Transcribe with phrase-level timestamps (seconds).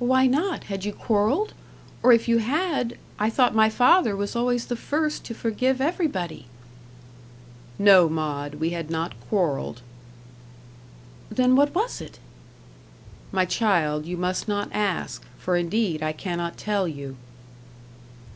[0.00, 0.64] "Why not?
[0.64, 1.54] Had you quarrelled?
[2.02, 6.46] or if you had, I thought my father was always the first to forgive everybody."
[7.78, 9.82] "No, Maud, we had not quarrelled."
[11.30, 12.18] "Then, what was it?"
[13.30, 17.14] "My child, you must not ask, for indeed I cannot tell you."